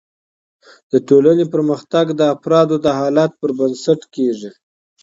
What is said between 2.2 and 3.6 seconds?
افرادو د حالت پر